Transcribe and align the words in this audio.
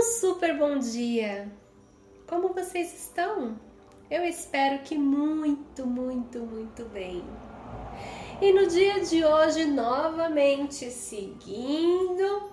Um 0.00 0.02
super 0.02 0.56
bom 0.56 0.78
dia! 0.78 1.52
Como 2.26 2.54
vocês 2.54 2.90
estão? 2.94 3.60
Eu 4.10 4.24
espero 4.24 4.82
que 4.82 4.96
muito, 4.96 5.86
muito, 5.86 6.38
muito 6.38 6.86
bem. 6.86 7.22
E 8.40 8.50
no 8.50 8.66
dia 8.66 9.00
de 9.00 9.22
hoje, 9.22 9.66
novamente, 9.66 10.90
seguindo 10.90 12.50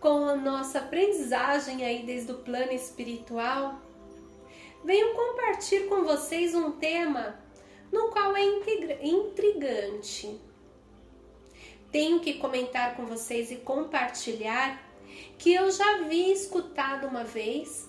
com 0.00 0.24
a 0.24 0.34
nossa 0.34 0.80
aprendizagem 0.80 1.84
aí 1.84 2.04
desde 2.04 2.32
o 2.32 2.38
plano 2.38 2.72
espiritual, 2.72 3.78
venho 4.84 5.14
compartilhar 5.14 5.88
com 5.88 6.02
vocês 6.02 6.56
um 6.56 6.72
tema 6.72 7.38
no 7.92 8.08
qual 8.08 8.36
é 8.36 8.42
intrigante. 9.00 10.40
Tenho 11.92 12.18
que 12.18 12.34
comentar 12.34 12.96
com 12.96 13.06
vocês 13.06 13.52
e 13.52 13.56
compartilhar 13.58 14.92
que 15.38 15.52
eu 15.52 15.70
já 15.70 16.02
vi 16.02 16.32
escutado 16.32 17.06
uma 17.06 17.24
vez 17.24 17.88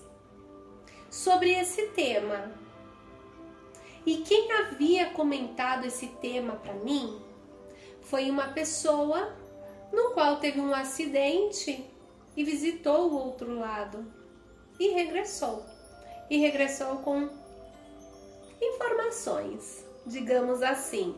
sobre 1.10 1.50
esse 1.52 1.88
tema. 1.88 2.52
E 4.04 4.18
quem 4.18 4.52
havia 4.52 5.10
comentado 5.10 5.84
esse 5.86 6.06
tema 6.06 6.56
para 6.56 6.74
mim 6.74 7.20
foi 8.02 8.30
uma 8.30 8.48
pessoa 8.48 9.36
no 9.92 10.10
qual 10.10 10.36
teve 10.36 10.60
um 10.60 10.74
acidente 10.74 11.84
e 12.36 12.44
visitou 12.44 13.10
o 13.10 13.14
outro 13.14 13.58
lado 13.58 14.06
e 14.78 14.88
regressou. 14.88 15.64
E 16.28 16.38
regressou 16.38 16.98
com 16.98 17.28
informações, 18.60 19.84
digamos 20.06 20.62
assim. 20.62 21.16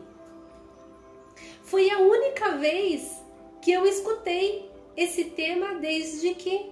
Foi 1.63 1.89
a 1.89 1.99
única 1.99 2.57
vez 2.57 3.21
que 3.61 3.71
eu 3.71 3.85
escutei 3.85 4.68
esse 4.95 5.25
tema 5.25 5.75
desde 5.75 6.33
que 6.35 6.71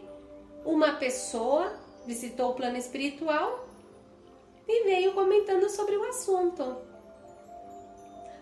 uma 0.65 0.93
pessoa 0.93 1.73
visitou 2.05 2.51
o 2.51 2.53
plano 2.55 2.77
espiritual 2.77 3.67
e 4.67 4.83
veio 4.83 5.13
comentando 5.13 5.69
sobre 5.69 5.95
o 5.95 6.03
assunto. 6.03 6.77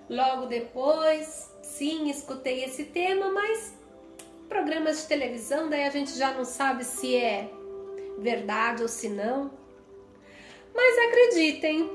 Logo 0.09 0.45
depois, 0.45 1.51
sim, 1.61 2.09
escutei 2.09 2.63
esse 2.63 2.85
tema, 2.85 3.31
mas 3.31 3.73
programas 4.47 5.01
de 5.01 5.07
televisão, 5.07 5.69
daí 5.69 5.83
a 5.83 5.89
gente 5.89 6.17
já 6.17 6.33
não 6.33 6.45
sabe 6.45 6.83
se 6.83 7.15
é 7.15 7.49
verdade 8.19 8.83
ou 8.83 8.87
se 8.87 9.09
não. 9.09 9.51
Mas 10.73 11.09
acreditem, 11.09 11.89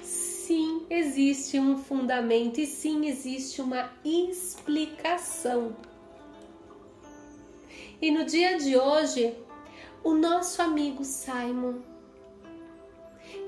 sim, 0.00 0.86
existe 0.90 1.58
um 1.58 1.78
fundamento 1.78 2.60
e 2.60 2.66
sim, 2.66 3.06
existe 3.06 3.62
uma 3.62 3.90
explicação 4.04 5.74
e 8.04 8.10
no 8.10 8.22
dia 8.26 8.58
de 8.58 8.76
hoje, 8.76 9.34
o 10.02 10.12
nosso 10.12 10.60
amigo 10.60 11.02
Simon 11.02 11.80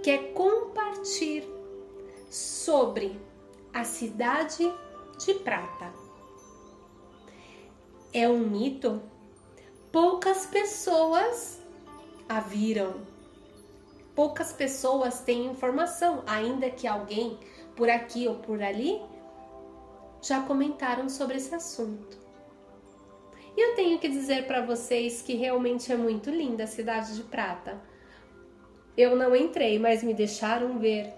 quer 0.02 0.32
compartilhar 0.32 1.46
sobre 2.30 3.20
a 3.70 3.84
cidade 3.84 4.72
de 5.18 5.34
prata. 5.34 5.92
É 8.14 8.26
um 8.26 8.48
mito? 8.48 9.02
Poucas 9.92 10.46
pessoas 10.46 11.60
a 12.26 12.40
viram. 12.40 13.02
Poucas 14.14 14.54
pessoas 14.54 15.20
têm 15.20 15.44
informação, 15.44 16.22
ainda 16.26 16.70
que 16.70 16.86
alguém 16.86 17.38
por 17.76 17.90
aqui 17.90 18.26
ou 18.26 18.36
por 18.36 18.62
ali 18.62 19.02
já 20.22 20.40
comentaram 20.40 21.10
sobre 21.10 21.36
esse 21.36 21.54
assunto. 21.54 22.25
E 23.56 23.60
eu 23.60 23.74
tenho 23.74 23.98
que 23.98 24.08
dizer 24.08 24.46
para 24.46 24.60
vocês 24.60 25.22
que 25.22 25.34
realmente 25.34 25.90
é 25.90 25.96
muito 25.96 26.30
linda 26.30 26.64
a 26.64 26.66
cidade 26.66 27.16
de 27.16 27.22
Prata. 27.22 27.80
Eu 28.96 29.16
não 29.16 29.34
entrei, 29.34 29.78
mas 29.78 30.02
me 30.02 30.12
deixaram 30.12 30.78
ver 30.78 31.12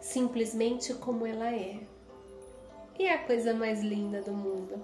simplesmente 0.00 0.94
como 0.94 1.26
ela 1.26 1.52
é. 1.52 1.78
E 2.98 3.04
é 3.04 3.14
a 3.14 3.18
coisa 3.18 3.52
mais 3.52 3.82
linda 3.82 4.22
do 4.22 4.32
mundo. 4.32 4.82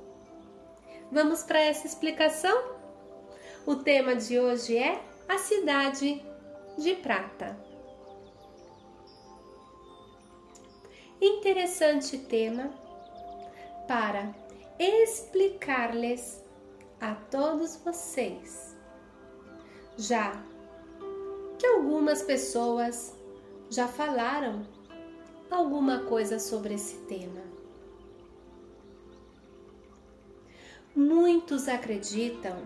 Vamos 1.11 1.43
para 1.43 1.61
essa 1.61 1.87
explicação? 1.87 2.77
O 3.67 3.77
tema 3.77 4.15
de 4.15 4.39
hoje 4.39 4.77
é 4.77 5.01
a 5.27 5.39
cidade 5.39 6.23
de 6.77 6.95
Prata. 6.97 7.59
Interessante 11.21 12.19
tema 12.19 12.71
para 13.87 14.35
explicar-lhes 14.79 16.48
a 17.01 17.15
todos 17.15 17.77
vocês. 17.77 18.77
Já 19.97 20.43
que 21.59 21.67
algumas 21.67 22.23
pessoas 22.23 23.17
já 23.71 23.87
falaram 23.87 24.67
alguma 25.51 26.01
coisa 26.05 26.39
sobre 26.39 26.75
esse 26.75 26.97
tema. 27.07 27.43
Muitos 30.95 31.69
acreditam 31.69 32.63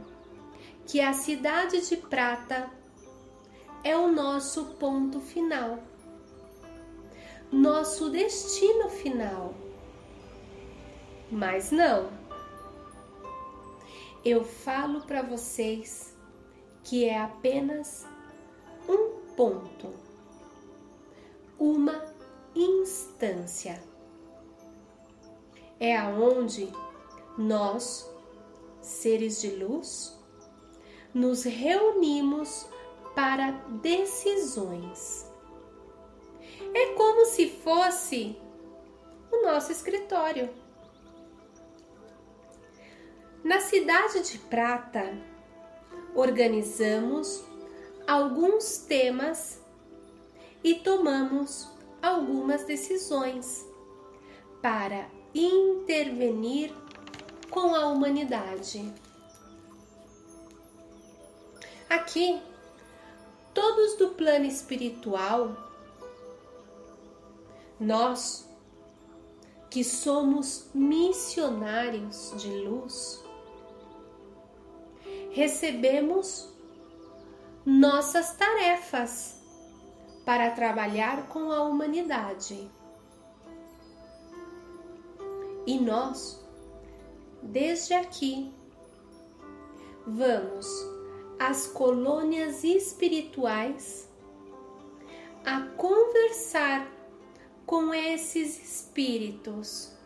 que 0.86 1.00
a 1.00 1.12
cidade 1.12 1.86
de 1.88 1.96
prata 1.96 2.70
é 3.84 3.96
o 3.96 4.10
nosso 4.10 4.64
ponto 4.74 5.20
final, 5.20 5.78
nosso 7.50 8.10
destino 8.10 8.88
final. 8.88 9.54
Mas 11.30 11.70
não 11.70 12.21
eu 14.24 14.44
falo 14.44 15.00
para 15.02 15.22
vocês 15.22 16.16
que 16.84 17.04
é 17.04 17.20
apenas 17.20 18.06
um 18.88 19.34
ponto, 19.34 19.92
uma 21.58 22.04
instância. 22.54 23.82
É 25.80 25.96
aonde 25.96 26.72
nós, 27.36 28.08
seres 28.80 29.40
de 29.40 29.50
luz, 29.50 30.16
nos 31.12 31.42
reunimos 31.42 32.66
para 33.16 33.50
decisões. 33.82 35.28
É 36.74 36.94
como 36.94 37.26
se 37.26 37.48
fosse 37.48 38.36
o 39.32 39.42
nosso 39.42 39.72
escritório 39.72 40.61
na 43.44 43.60
cidade 43.60 44.20
de 44.22 44.38
Prata, 44.38 45.16
organizamos 46.14 47.44
alguns 48.06 48.78
temas 48.78 49.60
e 50.62 50.74
tomamos 50.76 51.68
algumas 52.00 52.64
decisões 52.64 53.66
para 54.60 55.08
intervenir 55.34 56.72
com 57.50 57.74
a 57.74 57.88
humanidade. 57.88 58.92
Aqui, 61.88 62.40
todos 63.52 63.96
do 63.96 64.10
plano 64.10 64.46
espiritual, 64.46 65.56
nós 67.78 68.48
que 69.68 69.82
somos 69.82 70.68
missionários 70.74 72.32
de 72.36 72.50
luz, 72.50 73.22
recebemos 75.32 76.52
nossas 77.64 78.34
tarefas 78.36 79.40
para 80.26 80.50
trabalhar 80.50 81.28
com 81.28 81.50
a 81.50 81.62
humanidade. 81.62 82.70
E 85.66 85.78
nós, 85.78 86.44
desde 87.42 87.94
aqui, 87.94 88.52
vamos 90.06 90.66
às 91.38 91.66
colônias 91.66 92.62
espirituais 92.62 94.08
a 95.44 95.60
conversar 95.76 96.86
com 97.64 97.94
esses 97.94 98.62
espíritos. 98.62 99.96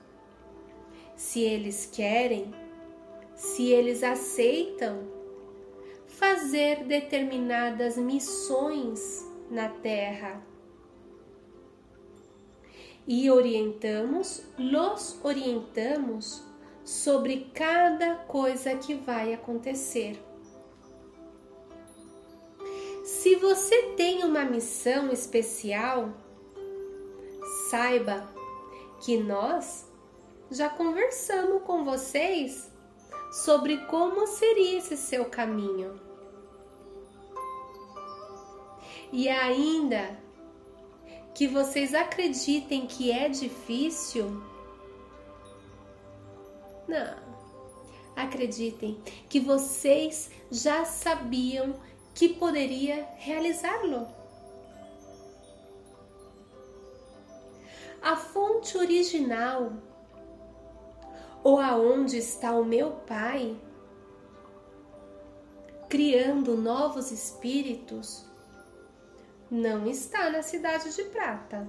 Se 1.16 1.40
eles 1.40 1.86
querem, 1.86 2.54
se 3.34 3.70
eles 3.70 4.02
aceitam 4.02 5.15
fazer 6.18 6.84
determinadas 6.84 7.96
missões 7.96 9.24
na 9.50 9.68
Terra. 9.68 10.42
E 13.06 13.30
orientamos, 13.30 14.42
los 14.58 15.20
orientamos 15.22 16.42
sobre 16.82 17.50
cada 17.54 18.16
coisa 18.16 18.74
que 18.76 18.94
vai 18.94 19.34
acontecer. 19.34 20.18
Se 23.04 23.36
você 23.36 23.92
tem 23.96 24.24
uma 24.24 24.44
missão 24.44 25.12
especial, 25.12 26.12
saiba 27.70 28.26
que 29.00 29.18
nós 29.18 29.86
já 30.50 30.68
conversamos 30.68 31.62
com 31.62 31.84
vocês 31.84 32.72
sobre 33.30 33.76
como 33.86 34.26
seria 34.26 34.78
esse 34.78 34.96
seu 34.96 35.26
caminho. 35.26 36.05
E 39.16 39.30
ainda 39.30 40.14
que 41.34 41.48
vocês 41.48 41.94
acreditem 41.94 42.86
que 42.86 43.10
é 43.10 43.30
difícil, 43.30 44.42
não. 46.86 47.16
Acreditem 48.14 49.00
que 49.26 49.40
vocês 49.40 50.30
já 50.50 50.84
sabiam 50.84 51.76
que 52.14 52.28
poderia 52.28 53.08
realizá-lo. 53.16 54.06
A 58.02 58.16
fonte 58.16 58.76
original 58.76 59.72
ou 61.42 61.58
aonde 61.58 62.18
está 62.18 62.52
o 62.52 62.62
meu 62.62 62.90
Pai 63.06 63.56
criando 65.88 66.54
novos 66.54 67.10
espíritos 67.10 68.26
não 69.50 69.86
está 69.86 70.30
na 70.30 70.42
cidade 70.42 70.94
de 70.94 71.04
prata. 71.04 71.68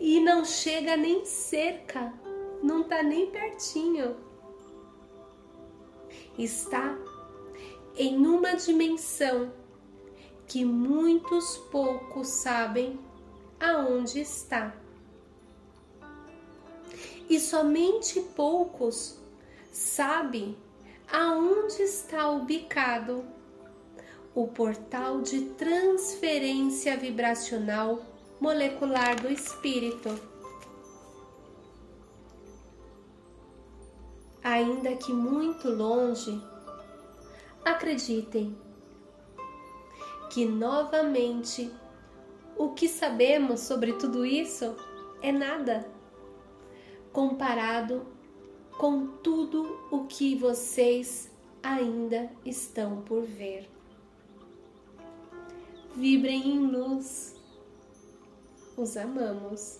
E 0.00 0.20
não 0.20 0.44
chega 0.44 0.96
nem 0.96 1.24
cerca, 1.24 2.12
não 2.62 2.82
está 2.82 3.02
nem 3.02 3.30
pertinho. 3.30 4.16
Está 6.38 6.96
em 7.96 8.26
uma 8.26 8.54
dimensão 8.56 9.52
que 10.46 10.64
muitos 10.64 11.58
poucos 11.70 12.28
sabem 12.28 12.98
aonde 13.60 14.20
está. 14.20 14.74
E 17.28 17.38
somente 17.38 18.20
poucos 18.34 19.18
sabem 19.70 20.56
aonde 21.10 21.82
está 21.82 22.30
ubicado 22.30 23.24
o 24.34 24.46
portal 24.48 25.20
de 25.20 25.40
transferência 25.50 26.96
vibracional 26.96 28.02
molecular 28.40 29.20
do 29.20 29.30
espírito. 29.30 30.08
Ainda 34.42 34.96
que 34.96 35.12
muito 35.12 35.68
longe, 35.68 36.42
acreditem 37.64 38.56
que 40.30 40.46
novamente 40.46 41.70
o 42.56 42.70
que 42.70 42.88
sabemos 42.88 43.60
sobre 43.60 43.92
tudo 43.92 44.24
isso 44.24 44.74
é 45.20 45.30
nada 45.30 45.86
comparado 47.12 48.06
com 48.78 49.06
tudo 49.22 49.86
o 49.90 50.06
que 50.06 50.34
vocês 50.34 51.30
ainda 51.62 52.30
estão 52.44 53.02
por 53.02 53.22
ver 53.22 53.68
vibrem 55.96 56.48
em 56.48 56.66
luz. 56.66 57.34
Os 58.76 58.96
amamos. 58.96 59.78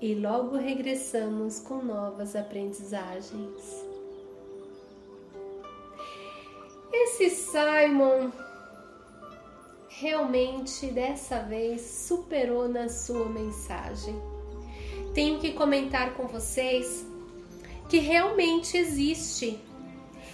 E 0.00 0.14
logo 0.14 0.56
regressamos 0.56 1.58
com 1.60 1.82
novas 1.82 2.36
aprendizagens. 2.36 3.84
Esse 6.92 7.30
Simon 7.30 8.30
realmente 9.88 10.88
dessa 10.88 11.40
vez 11.40 11.80
superou 11.80 12.68
na 12.68 12.88
sua 12.88 13.26
mensagem. 13.26 14.14
Tenho 15.14 15.38
que 15.38 15.52
comentar 15.52 16.14
com 16.14 16.26
vocês 16.26 17.06
que 17.88 17.98
realmente 17.98 18.76
existe 18.76 19.58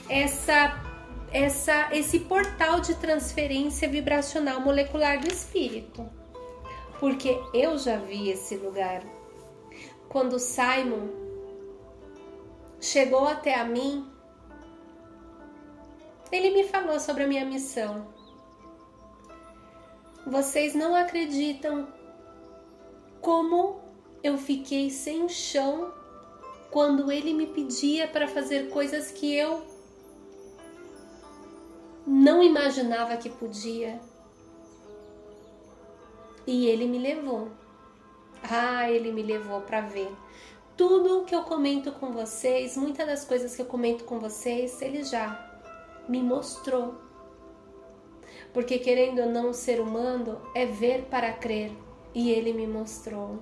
essa 0.09 0.92
essa, 1.33 1.89
esse 1.93 2.21
portal 2.21 2.81
de 2.81 2.95
transferência 2.97 3.89
vibracional 3.89 4.61
molecular 4.61 5.19
do 5.19 5.29
espírito. 5.29 6.09
Porque 7.01 7.41
eu 7.55 7.79
já 7.79 7.97
vi 7.97 8.29
esse 8.29 8.57
lugar. 8.57 9.03
Quando 10.09 10.39
Simon 10.39 11.09
chegou 12.81 13.27
até 13.27 13.59
a 13.59 13.65
mim, 13.65 14.07
ele 16.31 16.51
me 16.51 16.65
falou 16.65 17.01
sobre 17.01 17.25
a 17.25 17.27
minha 17.27 17.45
missão. 17.45 18.07
Vocês 20.27 20.75
não 20.75 20.95
acreditam 20.95 21.89
como 23.21 23.81
eu 24.23 24.37
fiquei 24.37 24.91
sem 24.91 25.29
chão 25.29 25.93
quando 26.71 27.11
ele 27.11 27.35
me 27.35 27.47
pedia 27.47 28.07
para 28.07 28.29
fazer 28.29 28.69
coisas 28.71 29.11
que 29.11 29.35
eu 29.35 29.72
não 32.43 32.49
imaginava 32.49 33.17
que 33.17 33.31
podia. 33.31 34.01
E 36.45 36.67
ele 36.67 36.89
me 36.89 36.99
levou. 36.99 37.49
Ah, 38.43 38.91
ele 38.91 39.13
me 39.13 39.23
levou 39.23 39.61
para 39.61 39.81
ver. 39.81 40.11
Tudo 40.77 41.25
que 41.25 41.35
eu 41.35 41.45
comento 41.45 41.93
com 41.93 42.11
vocês, 42.11 42.77
muitas 42.77 43.07
das 43.07 43.25
coisas 43.25 43.55
que 43.55 43.63
eu 43.63 43.67
comento 43.67 44.03
com 44.03 44.19
vocês, 44.19 44.83
ele 44.83 45.05
já 45.05 45.61
me 46.09 46.21
mostrou. 46.21 46.97
Porque 48.53 48.79
querendo 48.79 49.21
ou 49.21 49.31
não, 49.31 49.53
ser 49.53 49.81
humano 49.81 50.41
é 50.53 50.67
ver 50.67 51.05
para 51.05 51.33
crer. 51.33 51.71
E 52.13 52.31
ele 52.31 52.53
me 52.53 52.67
mostrou. 52.67 53.39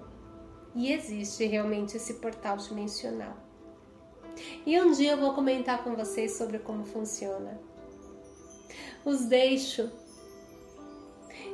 E 0.75 0.93
existe 0.93 1.47
realmente 1.47 1.97
esse 1.97 2.15
portal 2.15 2.59
dimensional. 2.59 3.35
E 4.67 4.79
um 4.79 4.93
dia 4.93 5.13
eu 5.13 5.17
vou 5.17 5.33
comentar 5.33 5.83
com 5.83 5.97
vocês 5.97 6.37
sobre 6.37 6.59
como 6.59 6.85
funciona 6.85 7.70
os 9.05 9.27
deixo. 9.27 9.91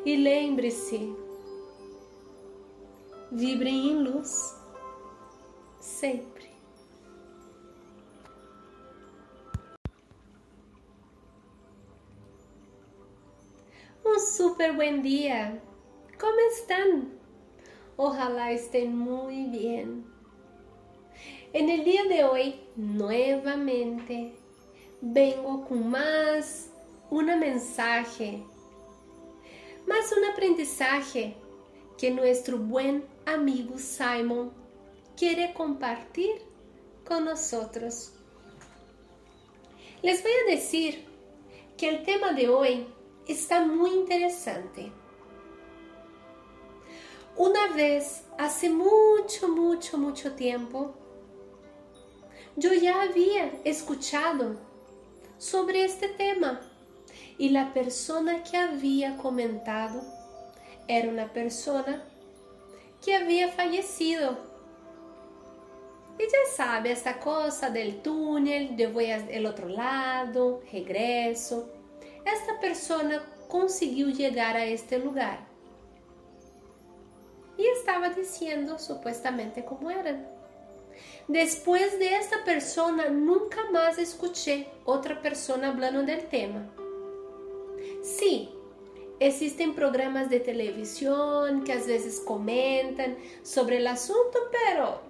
E 0.04 0.16
lembre-se, 0.16 1.14
vibrem 3.32 3.90
em 3.90 4.02
luz, 4.02 4.54
sempre. 5.80 6.46
Um 14.04 14.18
super 14.18 14.72
buen 14.74 15.02
dia! 15.02 15.60
Como 16.18 16.40
estão? 16.40 17.10
Ojalá 17.98 18.52
estén 18.52 18.96
muy 18.96 19.44
bien. 19.44 20.04
En 21.52 21.68
el 21.68 21.84
día 21.84 22.04
de 22.04 22.24
hoy, 22.24 22.60
nuevamente, 22.76 24.34
vengo 25.00 25.64
con 25.66 25.90
más 25.90 26.70
una 27.10 27.36
mensaje, 27.36 28.42
más 29.86 30.12
un 30.12 30.24
aprendizaje 30.24 31.36
que 31.96 32.10
nuestro 32.10 32.58
buen 32.58 33.06
amigo 33.24 33.78
Simon 33.78 34.52
quiere 35.16 35.54
compartir 35.54 36.42
con 37.06 37.24
nosotros. 37.24 38.12
Les 40.02 40.22
voy 40.22 40.32
a 40.32 40.50
decir 40.50 41.04
que 41.76 41.88
el 41.88 42.02
tema 42.02 42.32
de 42.32 42.48
hoy 42.48 42.86
está 43.26 43.64
muy 43.64 43.90
interesante. 43.90 44.92
Una 47.36 47.68
vez, 47.74 48.24
hace 48.38 48.70
mucho, 48.70 49.48
mucho, 49.48 49.98
mucho 49.98 50.32
tiempo, 50.32 50.94
yo 52.56 52.72
ya 52.72 53.02
había 53.02 53.52
escuchado 53.64 54.56
sobre 55.38 55.84
este 55.84 56.08
tema 56.08 56.60
e 57.38 57.56
a 57.56 57.66
persona 57.66 58.40
que 58.40 58.56
havia 58.56 59.12
comentado 59.12 60.00
era 60.88 61.10
uma 61.10 61.28
persona 61.28 62.02
que 63.00 63.12
havia 63.12 63.50
fallecido. 63.52 64.36
E 66.18 66.30
já 66.30 66.46
sabe, 66.56 66.88
essa 66.88 67.12
coisa 67.14 67.68
del 67.68 68.00
túnel, 68.00 68.74
eu 68.78 68.92
vou 68.92 69.02
ao 69.02 69.44
outro 69.44 69.68
lado, 69.68 70.62
regresso. 70.64 71.68
Esta 72.24 72.54
persona 72.54 73.20
conseguiu 73.48 74.14
chegar 74.14 74.56
a 74.56 74.66
este 74.66 74.96
lugar. 74.96 75.46
E 77.58 77.78
estava 77.78 78.10
dizendo 78.10 78.78
supuestamente 78.78 79.62
como 79.62 79.90
era. 79.90 80.36
Depois 81.28 81.98
de 81.98 82.06
esta 82.06 82.38
persona, 82.38 83.10
nunca 83.10 83.70
mais 83.70 83.98
escutei 83.98 84.68
outra 84.84 85.16
persona 85.16 85.72
falando 85.72 86.04
del 86.04 86.22
tema. 86.28 86.75
Sí, 88.06 88.48
existen 89.18 89.74
programas 89.74 90.30
de 90.30 90.38
televisión 90.38 91.64
que 91.64 91.72
a 91.72 91.76
veces 91.76 92.20
comentan 92.20 93.18
sobre 93.42 93.78
el 93.78 93.86
asunto, 93.88 94.38
pero 94.52 95.00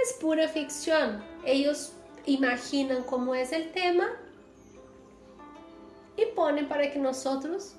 es 0.00 0.12
pura 0.12 0.46
ficción. 0.46 1.24
Ellos 1.44 1.92
imaginan 2.24 3.02
cómo 3.02 3.34
es 3.34 3.50
el 3.50 3.72
tema 3.72 4.06
y 6.16 6.24
ponen 6.36 6.68
para 6.68 6.92
que 6.92 7.00
nosotros 7.00 7.74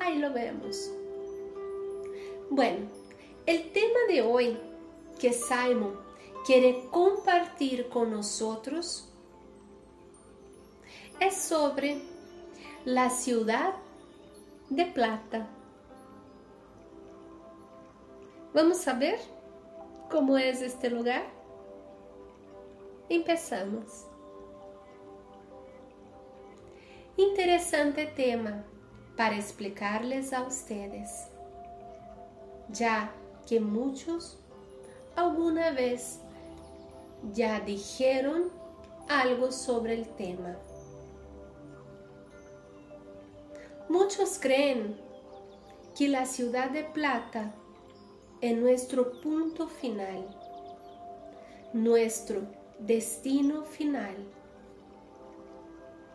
ahí 0.00 0.18
lo 0.18 0.32
vemos. 0.32 0.90
Bueno, 2.50 2.88
el 3.46 3.70
tema 3.70 4.00
de 4.08 4.22
hoy 4.22 4.58
que 5.20 5.32
Simon 5.32 5.96
quiere 6.44 6.86
compartir 6.90 7.88
con 7.88 8.10
nosotros 8.10 9.08
es 11.20 11.36
sobre 11.36 12.13
la 12.84 13.08
ciudad 13.08 13.72
de 14.68 14.84
plata. 14.84 15.46
Vamos 18.52 18.76
saber 18.76 19.18
como 20.10 20.36
é 20.36 20.50
este 20.50 20.90
lugar? 20.90 21.24
Empezamos. 23.08 24.06
Interessante 27.16 28.04
tema 28.06 28.64
para 29.16 29.36
explicarles 29.36 30.34
a 30.34 30.42
ustedes, 30.42 31.30
ya 32.68 33.10
que 33.46 33.60
muchos 33.60 34.36
alguna 35.16 35.70
vez 35.70 36.20
ya 37.32 37.60
dijeron 37.60 38.50
algo 39.08 39.50
sobre 39.52 39.94
el 39.94 40.08
tema. 40.16 40.56
Muchos 43.88 44.38
creen 44.40 44.96
que 45.96 46.08
la 46.08 46.24
ciudad 46.24 46.70
de 46.70 46.84
Plata 46.84 47.54
es 48.40 48.56
nuestro 48.56 49.20
punto 49.20 49.68
final, 49.68 50.26
nuestro 51.72 52.42
destino 52.78 53.64
final. 53.64 54.16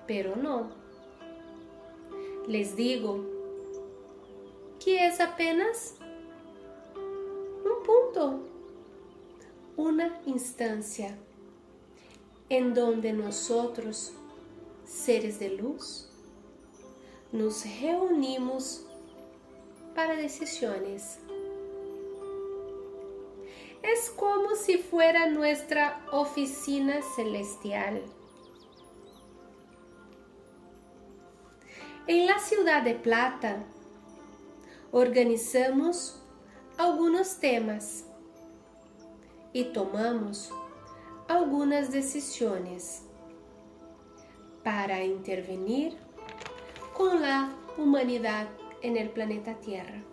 Pero 0.08 0.36
no. 0.36 0.72
Les 2.48 2.76
digo 2.76 3.24
que 4.84 5.06
es 5.06 5.20
apenas 5.20 5.96
un 6.96 7.84
punto, 7.86 8.40
una 9.78 10.20
instancia 10.26 11.16
en 12.50 12.74
donde 12.74 13.14
nosotros, 13.14 14.14
seres 14.84 15.40
de 15.40 15.50
luz, 15.50 16.09
nos 17.32 17.64
reunimos 17.82 18.86
para 19.96 20.16
decisiones. 20.16 21.20
Es 23.82 24.10
como 24.10 24.56
si 24.56 24.78
fuera 24.78 25.30
nuestra 25.30 26.06
oficina 26.12 27.02
celestial. 27.16 28.04
En 32.08 32.26
la 32.26 32.40
ciudad 32.40 32.82
de 32.82 32.96
Plata, 32.96 33.64
organizamos 34.92 36.22
algunos 36.78 37.40
temas 37.40 38.06
y 39.54 39.66
tomamos 39.66 40.52
algunas 41.28 41.92
decisiones 41.92 43.04
para 44.64 45.04
intervenir 45.04 45.98
con 47.00 47.22
la 47.22 47.56
humanidad 47.78 48.50
en 48.82 48.98
el 48.98 49.10
planeta 49.12 49.54
Tierra. 49.62 50.04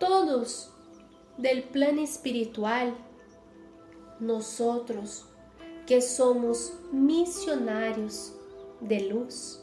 Todos 0.00 0.74
del 1.36 1.62
plan 1.62 2.00
espiritual, 2.00 2.92
nosotros 4.18 5.28
que 5.86 6.02
somos 6.02 6.72
misionarios 6.90 8.34
de 8.80 9.02
luz, 9.02 9.62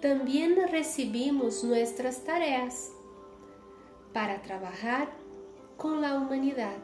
también 0.00 0.56
recibimos 0.70 1.62
nuestras 1.62 2.24
tareas 2.24 2.90
para 4.14 4.40
trabajar 4.40 5.10
con 5.76 6.00
la 6.00 6.14
humanidad. 6.14 6.78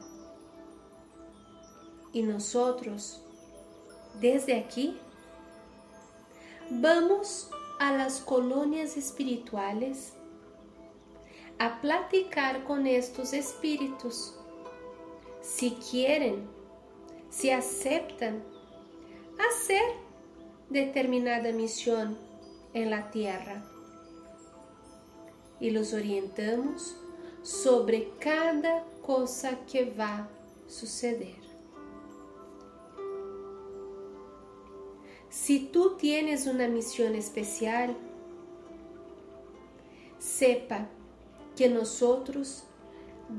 Y 2.13 2.25
nosotros, 2.25 3.23
desde 4.21 4.55
aquí, 4.59 5.01
vamos 6.71 7.51
a 7.79 7.93
las 7.93 8.21
colonias 8.21 8.97
espirituales 8.97 10.13
a 11.59 11.81
platicar 11.81 12.65
con 12.65 12.87
estos 12.87 13.33
espíritus. 13.33 14.35
Si 15.41 15.73
quieren, 15.91 16.47
si 17.31 17.51
aceptan 17.51 18.43
hacer 19.39 19.83
determinada 20.71 21.53
misión 21.53 22.19
en 22.75 22.91
la 22.91 23.11
tierra. 23.11 23.65
Y 25.61 25.71
los 25.71 25.95
orientamos 25.95 26.97
sobre 27.43 28.11
cada 28.19 28.85
cosa 29.03 29.59
que 29.71 29.85
va 29.85 30.17
a 30.17 30.29
suceder. 30.67 31.46
Si 35.47 35.61
tú 35.61 35.97
tienes 35.97 36.49
una 36.49 36.67
misión 36.67 37.15
especial, 37.15 37.97
sepa 40.19 40.89
que 41.55 41.69
nosotros 41.69 42.65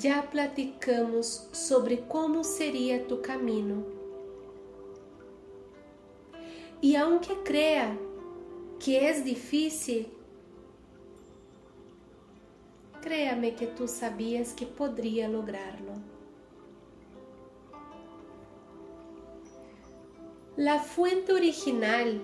já 0.02 0.30
platicamos 0.32 1.50
sobre 1.52 2.08
como 2.08 2.46
seria 2.46 3.06
tu 3.06 3.22
caminho. 3.22 3.86
E 6.82 6.96
aunque 6.96 7.44
crea 7.44 8.00
que 8.80 8.96
é 8.96 9.12
difícil, 9.20 10.08
créame 13.02 13.54
que 13.54 13.68
tu 13.68 13.86
sabias 13.86 14.54
que 14.54 14.66
poderia 14.66 15.28
lograrlo. 15.28 16.17
La 20.58 20.80
fuente 20.80 21.34
original 21.34 22.20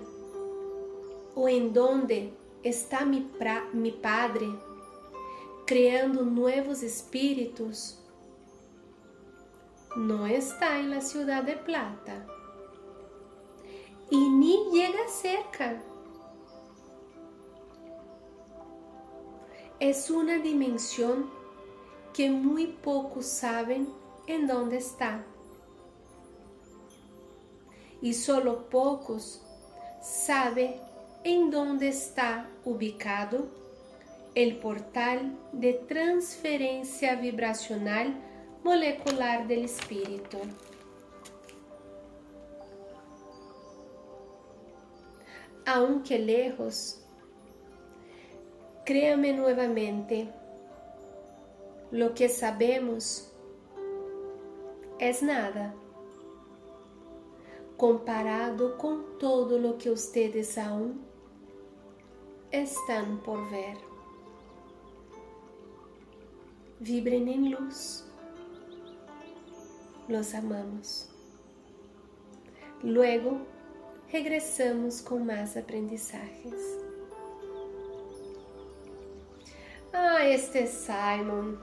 o 1.36 1.48
en 1.48 1.72
donde 1.72 2.32
está 2.64 3.04
mi, 3.04 3.20
pra, 3.20 3.68
mi 3.72 3.92
Padre 3.92 4.48
creando 5.64 6.24
nuevos 6.24 6.82
espíritus 6.82 8.00
no 9.94 10.26
está 10.26 10.80
en 10.80 10.90
la 10.90 11.00
ciudad 11.00 11.44
de 11.44 11.56
plata 11.56 12.26
y 14.10 14.28
ni 14.30 14.68
llega 14.72 15.06
cerca. 15.08 15.80
Es 19.78 20.10
una 20.10 20.38
dimensión 20.38 21.30
que 22.12 22.32
muy 22.32 22.66
pocos 22.66 23.26
saben 23.26 23.88
en 24.26 24.48
dónde 24.48 24.78
está. 24.78 25.24
Y 28.04 28.12
solo 28.12 28.68
pocos 28.68 29.40
saben 30.02 30.74
en 31.24 31.50
dónde 31.50 31.88
está 31.88 32.50
ubicado 32.62 33.46
el 34.34 34.58
portal 34.58 35.34
de 35.52 35.72
transferencia 35.72 37.14
vibracional 37.14 38.14
molecular 38.62 39.46
del 39.46 39.64
espíritu. 39.64 40.36
Aunque 45.64 46.18
lejos, 46.18 47.00
créame 48.84 49.32
nuevamente, 49.32 50.28
lo 51.90 52.12
que 52.12 52.28
sabemos 52.28 53.32
es 54.98 55.22
nada 55.22 55.74
comparado 57.86 58.78
con 58.78 59.18
todo 59.18 59.58
lo 59.58 59.76
que 59.76 59.90
ustedes 59.90 60.56
aún 60.56 61.02
están 62.50 63.22
por 63.22 63.50
ver. 63.50 63.76
Vibren 66.80 67.28
en 67.28 67.50
luz. 67.50 68.04
Los 70.08 70.32
amamos. 70.32 71.10
Luego 72.82 73.36
regresamos 74.10 75.02
con 75.02 75.26
más 75.26 75.54
aprendizajes. 75.54 76.78
Ah, 79.92 80.24
este 80.24 80.66
Simon. 80.66 81.60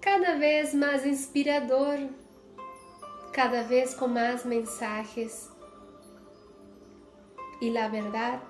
Cada 0.00 0.38
vez 0.38 0.74
más 0.74 1.04
inspirador, 1.04 2.21
cada 3.32 3.62
vez 3.62 3.94
con 3.94 4.12
más 4.12 4.44
mensajes. 4.44 5.48
Y 7.60 7.70
la 7.70 7.88
verdad, 7.88 8.40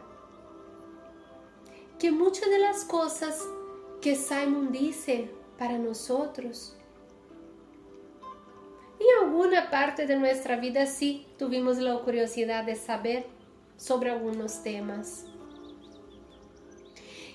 que 1.99 2.11
muchas 2.11 2.49
de 2.51 2.59
las 2.59 2.85
cosas 2.85 3.47
que 4.01 4.17
Simon 4.17 4.73
dice 4.73 5.31
para 5.57 5.79
nosotros. 5.79 6.77
Em 8.99 9.19
alguma 9.19 9.71
parte 9.71 10.07
de 10.07 10.17
nossa 10.17 10.57
vida, 10.57 10.87
sí, 10.87 11.27
tuvimos 11.39 11.79
a 11.79 11.99
curiosidade 11.99 12.67
de 12.67 12.77
saber 12.77 13.27
sobre 13.77 14.11
alguns 14.11 14.59
temas. 14.59 15.27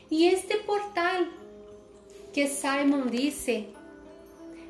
E 0.10 0.26
este 0.28 0.58
portal 0.60 1.28
que 2.32 2.48
Simon 2.48 3.10
disse 3.10 3.74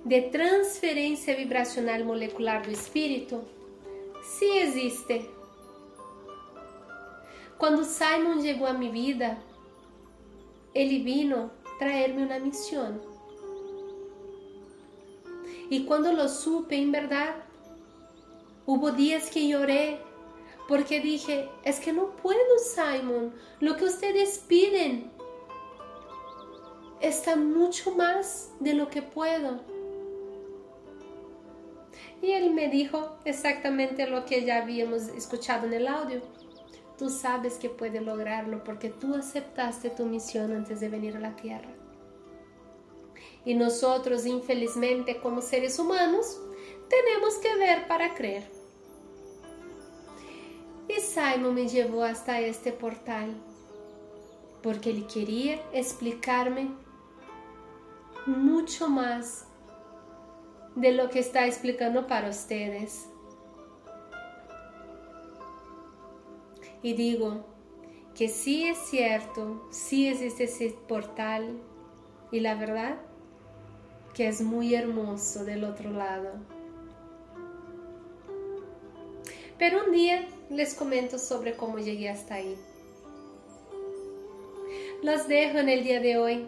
de 0.06 0.22
transferência 0.30 1.36
vibracional 1.36 2.04
molecular 2.04 2.62
do 2.62 2.72
espírito, 2.72 3.44
sí 4.22 4.58
existe 4.60 5.38
Quando 7.58 7.84
Simon 7.84 8.40
chegou 8.40 8.68
a 8.68 8.74
minha 8.74 8.92
vida, 8.92 9.38
ele 10.76 11.00
vino 11.00 11.50
trazer-me 11.80 12.24
uma 12.24 12.38
missão. 12.38 13.02
E 15.72 15.80
quando 15.80 16.16
lo 16.16 16.30
supe, 16.30 16.76
em 16.76 16.92
verdade, 16.92 17.42
hubo 18.68 18.92
dias 18.92 19.28
que 19.30 19.50
lloré 19.50 20.00
porque 20.68 21.00
dije, 21.00 21.50
es 21.64 21.80
que 21.80 21.92
no 21.92 22.12
puedo, 22.18 22.60
Simon, 22.60 23.34
lo 23.60 23.76
que 23.76 23.86
ustedes 23.86 24.38
piden 24.48 25.10
está 27.02 27.36
mucho 27.36 27.96
más 27.96 28.52
de 28.60 28.76
lo 28.76 28.88
que 28.88 29.02
puedo. 29.02 29.62
Y 32.22 32.32
él 32.32 32.54
me 32.54 32.70
dijo 32.70 33.18
exactamente 33.26 34.08
lo 34.08 34.26
que 34.26 34.44
ya 34.44 34.58
habíamos 34.58 35.10
escuchado 35.10 35.68
en 35.68 35.74
el 35.74 35.88
audio. 35.88 36.22
Tú 36.98 37.10
sabes 37.10 37.56
que 37.56 37.70
puedes 37.70 38.02
lograrlo 38.02 38.64
porque 38.64 38.90
tú 38.90 39.16
aceptaste 39.16 39.92
tu 39.92 40.06
misión 40.06 40.52
antes 40.52 40.80
de 40.80 40.90
venir 40.90 41.16
a 41.16 41.20
la 41.20 41.36
tierra. 41.36 41.70
Y 43.46 43.54
nosotros, 43.54 44.26
infelizmente, 44.26 45.20
como 45.22 45.42
seres 45.42 45.78
humanos, 45.80 46.40
tenemos 46.90 47.36
que 47.36 47.56
ver 47.56 47.88
para 47.88 48.14
creer. 48.14 48.44
Y 50.90 51.00
Simon 51.02 51.54
me 51.54 51.68
llevó 51.68 52.04
hasta 52.04 52.40
este 52.40 52.72
portal 52.72 53.36
porque 54.64 54.90
ele 54.90 55.06
queria 55.06 55.62
explicar-me 55.72 56.72
mucho 58.26 58.90
más 58.90 59.46
de 60.78 60.92
lo 60.92 61.10
que 61.10 61.20
está 61.20 61.48
explicando 61.48 62.06
para 62.06 62.30
ustedes. 62.30 63.10
Y 66.84 66.94
digo 66.94 67.44
que 68.16 68.30
sí 68.30 68.68
es 68.68 68.78
cierto, 68.78 69.68
sí 69.72 70.08
existe 70.08 70.44
ese 70.44 70.76
portal 70.88 71.60
y 72.32 72.42
la 72.42 72.54
verdad 72.54 72.98
que 74.14 74.28
es 74.28 74.42
muy 74.42 74.76
hermoso 74.76 75.44
del 75.46 75.64
otro 75.64 75.90
lado. 75.90 76.34
Pero 79.58 79.84
un 79.86 79.92
día 79.92 80.28
les 80.52 80.76
comento 80.76 81.18
sobre 81.18 81.56
cómo 81.56 81.80
llegué 81.80 82.10
hasta 82.10 82.36
ahí. 82.36 82.56
Los 85.02 85.28
dejo 85.28 85.58
en 85.58 85.70
el 85.70 85.84
día 85.84 86.00
de 86.00 86.18
hoy. 86.18 86.48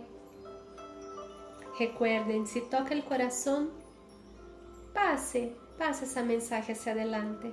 Recuerden, 1.80 2.46
si 2.46 2.62
toca 2.62 2.94
el 2.94 3.04
corazón, 3.04 3.79
pase, 5.10 5.56
pase 5.76 6.04
essa 6.04 6.22
mensagem 6.22 6.72
hacia 6.72 6.92
adelante, 6.92 7.52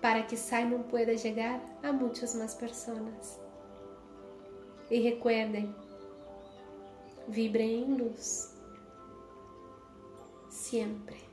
para 0.00 0.24
que 0.24 0.36
Simon 0.36 0.82
pueda 0.82 1.12
llegar 1.12 1.60
a 1.80 1.92
muitas 1.92 2.34
mais 2.34 2.54
pessoas. 2.54 3.40
E 4.90 4.98
recuerden, 4.98 5.72
vibrem 7.28 7.84
em 7.84 7.94
luz, 7.94 8.60
sempre. 10.48 11.29